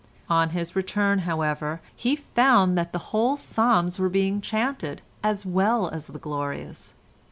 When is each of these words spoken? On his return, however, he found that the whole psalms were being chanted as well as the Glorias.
On 0.31 0.49
his 0.49 0.75
return, 0.75 1.19
however, 1.29 1.79
he 1.95 2.15
found 2.15 2.75
that 2.75 2.91
the 2.91 2.97
whole 3.13 3.37
psalms 3.37 3.99
were 3.99 4.09
being 4.09 4.41
chanted 4.41 5.03
as 5.21 5.45
well 5.45 5.89
as 5.89 6.07
the 6.07 6.17
Glorias. 6.17 6.95